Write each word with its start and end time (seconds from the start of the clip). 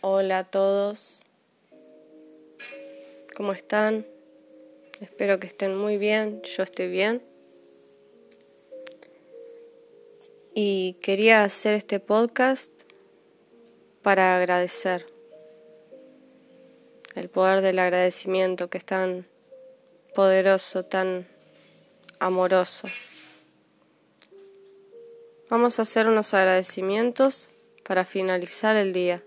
Hola 0.00 0.38
a 0.38 0.44
todos. 0.44 1.22
¿Cómo 3.36 3.52
están? 3.52 4.06
Espero 5.00 5.40
que 5.40 5.48
estén 5.48 5.76
muy 5.76 5.98
bien. 5.98 6.40
Yo 6.42 6.62
estoy 6.62 6.86
bien. 6.86 7.20
Y 10.54 10.98
quería 11.02 11.42
hacer 11.42 11.74
este 11.74 11.98
podcast 11.98 12.70
para 14.00 14.36
agradecer. 14.36 15.04
El 17.16 17.28
poder 17.28 17.60
del 17.60 17.80
agradecimiento 17.80 18.70
que 18.70 18.78
es 18.78 18.84
tan 18.84 19.26
poderoso, 20.14 20.84
tan 20.84 21.26
amoroso. 22.20 22.86
Vamos 25.50 25.80
a 25.80 25.82
hacer 25.82 26.06
unos 26.06 26.34
agradecimientos 26.34 27.50
para 27.82 28.04
finalizar 28.04 28.76
el 28.76 28.92
día. 28.92 29.24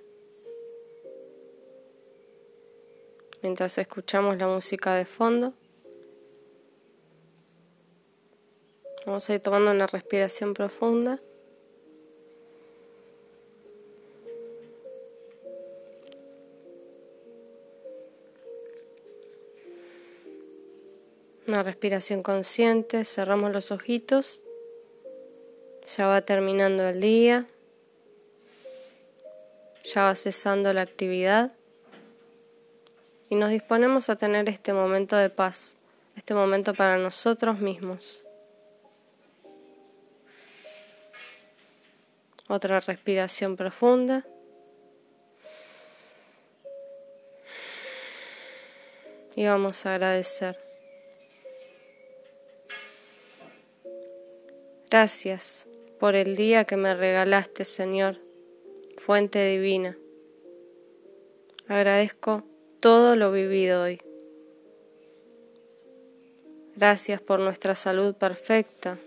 Mientras 3.44 3.76
escuchamos 3.80 4.38
la 4.38 4.48
música 4.48 4.94
de 4.94 5.04
fondo, 5.04 5.54
vamos 9.08 9.28
a 9.28 9.34
ir 9.34 9.40
tomando 9.40 9.72
una 9.72 9.88
respiración 9.88 10.54
profunda. 10.54 11.20
Una 21.48 21.64
respiración 21.64 22.22
consciente, 22.22 23.04
cerramos 23.04 23.52
los 23.52 23.72
ojitos, 23.72 24.42
ya 25.98 26.06
va 26.06 26.22
terminando 26.22 26.88
el 26.88 27.02
día, 27.02 27.48
ya 29.84 30.04
va 30.04 30.16
cesando 30.16 30.72
la 30.74 30.82
actividad 30.82 31.54
y 33.32 33.36
nos 33.36 33.50
disponemos 33.50 34.10
a 34.10 34.18
tener 34.18 34.50
este 34.50 34.74
momento 34.74 35.16
de 35.16 35.30
paz, 35.30 35.78
este 36.18 36.34
momento 36.34 36.74
para 36.74 36.98
nosotros 36.98 37.60
mismos. 37.60 38.26
Otra 42.50 42.82
respiración 42.82 43.56
profunda. 43.56 44.26
Y 49.38 49.46
vamos 49.46 49.86
a 49.86 49.94
agradecer. 49.94 50.60
Gracias 54.90 55.68
por 56.02 56.16
el 56.16 56.36
día 56.36 56.66
que 56.66 56.76
me 56.76 56.94
regalaste, 56.94 57.64
Señor, 57.64 58.18
fuente 58.98 59.46
divina. 59.46 59.98
Agradezco 61.70 62.51
todo 62.82 63.16
lo 63.16 63.32
vivido 63.32 63.84
hoy. 63.84 64.02
Gracias 66.76 67.22
por 67.22 67.40
nuestra 67.40 67.76
salud 67.76 68.14
perfecta, 68.16 68.98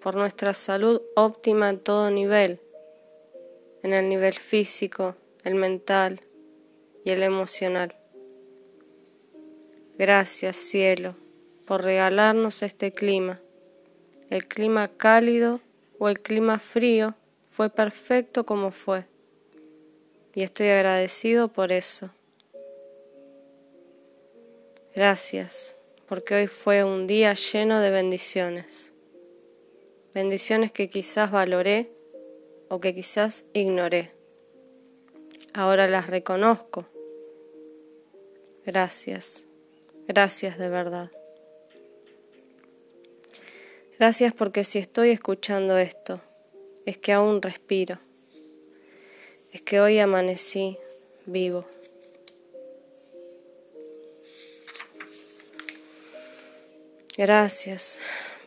por 0.00 0.14
nuestra 0.14 0.54
salud 0.54 1.02
óptima 1.14 1.68
en 1.68 1.78
todo 1.78 2.10
nivel, 2.10 2.58
en 3.82 3.92
el 3.92 4.08
nivel 4.08 4.32
físico, 4.32 5.14
el 5.44 5.56
mental 5.56 6.22
y 7.04 7.10
el 7.10 7.22
emocional. 7.22 7.94
Gracias, 9.98 10.56
cielo, 10.56 11.14
por 11.66 11.82
regalarnos 11.82 12.62
este 12.62 12.92
clima 12.92 13.40
el 14.30 14.46
clima 14.46 14.86
cálido 14.86 15.60
o 15.98 16.08
el 16.08 16.20
clima 16.20 16.60
frío 16.60 17.16
fue 17.50 17.68
perfecto 17.68 18.46
como 18.46 18.70
fue. 18.70 19.04
Y 20.34 20.42
estoy 20.42 20.68
agradecido 20.68 21.48
por 21.48 21.72
eso. 21.72 22.10
Gracias, 24.94 25.76
porque 26.08 26.34
hoy 26.34 26.46
fue 26.48 26.82
un 26.82 27.06
día 27.06 27.34
lleno 27.34 27.80
de 27.80 27.90
bendiciones. 27.90 28.92
Bendiciones 30.12 30.72
que 30.72 30.90
quizás 30.90 31.30
valoré 31.30 31.92
o 32.68 32.80
que 32.80 32.92
quizás 32.92 33.44
ignoré. 33.52 34.10
Ahora 35.54 35.86
las 35.86 36.08
reconozco. 36.08 36.86
Gracias, 38.66 39.44
gracias 40.08 40.58
de 40.58 40.68
verdad. 40.68 41.12
Gracias 43.96 44.34
porque 44.34 44.64
si 44.64 44.80
estoy 44.80 45.10
escuchando 45.10 45.78
esto, 45.78 46.20
es 46.84 46.98
que 46.98 47.12
aún 47.12 47.42
respiro. 47.42 47.98
Es 49.52 49.62
que 49.62 49.80
hoy 49.80 50.00
amanecí 50.00 50.78
vivo. 51.26 51.64
Gracias, 57.16 57.98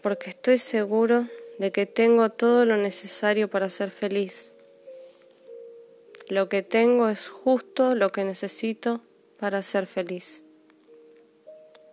porque 0.02 0.30
estoy 0.30 0.58
seguro 0.58 1.28
de 1.60 1.72
que 1.72 1.86
tengo 1.86 2.30
todo 2.30 2.66
lo 2.66 2.78
necesario 2.78 3.50
para 3.50 3.70
ser 3.70 3.92
feliz. 3.92 4.54
Lo 6.30 6.50
que 6.50 6.64
tengo 6.64 7.10
es 7.10 7.28
justo 7.28 7.96
lo 7.96 8.10
que 8.10 8.24
necesito 8.24 9.02
para 9.40 9.62
ser 9.62 9.88
feliz. 9.88 10.44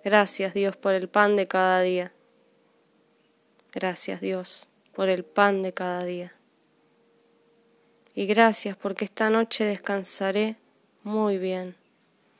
Gracias 0.05 0.55
Dios 0.55 0.77
por 0.77 0.95
el 0.95 1.09
pan 1.09 1.37
de 1.37 1.47
cada 1.47 1.83
día. 1.83 2.13
Gracias 3.73 4.21
Dios 4.21 4.67
por 4.95 5.09
el 5.09 5.25
pan 5.25 5.63
de 5.63 5.75
cada 5.75 6.05
día. 6.05 6.33
Y 8.15 8.27
gracias 8.27 8.77
porque 8.77 9.05
esta 9.05 9.31
noche 9.31 9.65
descansaré 9.65 10.57
muy 11.03 11.39
bien, 11.39 11.77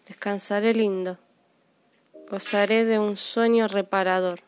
descansaré 0.07 0.75
lindo, 0.75 1.19
gozaré 2.31 2.85
de 2.85 3.01
un 3.01 3.17
sueño 3.17 3.67
reparador. 3.67 4.43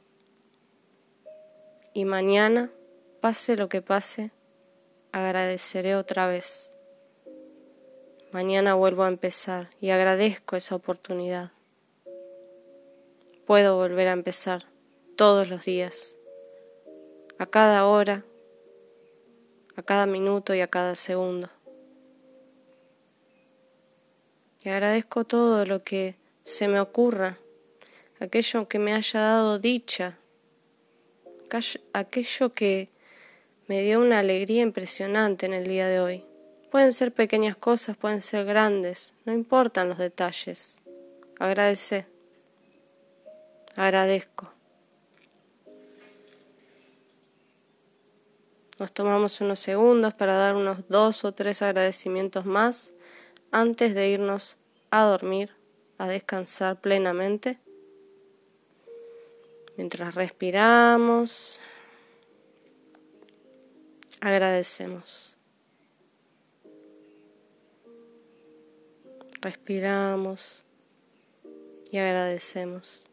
Y 1.92 2.04
mañana, 2.04 2.70
pase 3.20 3.56
lo 3.56 3.68
que 3.68 3.82
pase, 3.82 4.30
agradeceré 5.10 5.96
otra 5.96 6.28
vez. 6.28 6.72
Mañana 8.30 8.74
vuelvo 8.74 9.02
a 9.02 9.08
empezar 9.08 9.68
y 9.80 9.90
agradezco 9.90 10.54
esa 10.54 10.76
oportunidad. 10.76 11.50
Puedo 13.46 13.76
volver 13.76 14.06
a 14.06 14.12
empezar 14.12 14.66
todos 15.16 15.48
los 15.48 15.64
días 15.64 16.16
a 17.38 17.46
cada 17.46 17.86
hora, 17.86 18.24
a 19.74 19.82
cada 19.82 20.06
minuto 20.06 20.54
y 20.54 20.60
a 20.60 20.68
cada 20.68 20.94
segundo. 20.94 21.48
Y 24.60 24.68
agradezco 24.68 25.24
todo 25.24 25.66
lo 25.66 25.82
que 25.82 26.14
se 26.44 26.68
me 26.68 26.78
ocurra, 26.78 27.36
aquello 28.22 28.68
que 28.68 28.78
me 28.78 28.94
haya 28.94 29.20
dado 29.20 29.58
dicha, 29.58 30.16
aquello 31.92 32.52
que 32.52 32.88
me 33.66 33.82
dio 33.82 34.00
una 34.00 34.20
alegría 34.20 34.62
impresionante 34.62 35.46
en 35.46 35.52
el 35.52 35.66
día 35.66 35.88
de 35.88 36.00
hoy. 36.00 36.24
Pueden 36.70 36.92
ser 36.92 37.12
pequeñas 37.12 37.56
cosas, 37.56 37.96
pueden 37.96 38.22
ser 38.22 38.46
grandes, 38.46 39.14
no 39.24 39.32
importan 39.32 39.88
los 39.88 39.98
detalles. 39.98 40.78
Agradece. 41.38 42.06
Agradezco. 43.74 44.52
Nos 48.78 48.92
tomamos 48.92 49.40
unos 49.40 49.58
segundos 49.58 50.14
para 50.14 50.34
dar 50.34 50.54
unos 50.54 50.88
dos 50.88 51.24
o 51.24 51.32
tres 51.32 51.60
agradecimientos 51.60 52.46
más 52.46 52.92
antes 53.50 53.94
de 53.94 54.08
irnos 54.08 54.56
a 54.90 55.02
dormir, 55.02 55.50
a 55.98 56.06
descansar 56.06 56.80
plenamente. 56.80 57.61
Mientras 59.76 60.14
respiramos, 60.14 61.58
agradecemos. 64.20 65.36
Respiramos 69.40 70.62
y 71.90 71.98
agradecemos. 71.98 73.06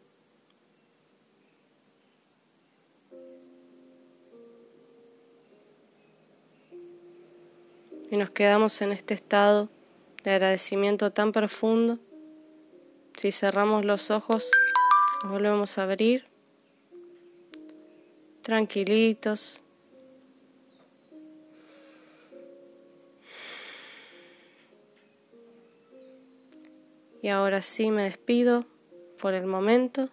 y 8.12 8.18
nos 8.18 8.32
quedamos 8.32 8.82
en 8.82 8.92
este 8.92 9.14
estado 9.14 9.70
de 10.24 10.32
agradecimiento 10.32 11.12
tan 11.12 11.32
profundo. 11.32 12.00
Si 13.18 13.32
cerramos 13.32 13.86
los 13.86 14.10
ojos, 14.12 14.50
volvemos 15.26 15.78
a 15.78 15.84
abrir, 15.84 16.26
tranquilitos. 18.50 19.62
Y 27.22 27.28
ahora 27.28 27.62
sí 27.62 27.92
me 27.92 28.06
despido 28.06 28.66
por 29.22 29.36
el 29.36 29.46
momento 29.46 30.10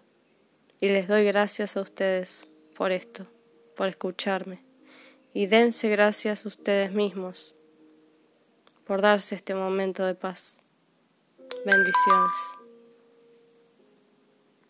y 0.83 0.91
les 0.91 1.09
doy 1.09 1.25
gracias 1.25 1.79
a 1.79 1.81
ustedes 1.81 2.47
por 2.75 2.93
esto, 2.93 3.27
por 3.75 3.89
escucharme. 3.89 4.63
Y 5.33 5.47
dense 5.47 5.89
gracias 5.89 6.45
a 6.45 6.49
ustedes 6.49 6.93
mismos 6.93 7.55
por 8.87 9.01
darse 9.01 9.35
este 9.35 9.55
momento 9.55 10.05
de 10.05 10.15
paz. 10.15 10.61
Bendiciones. 11.65 12.66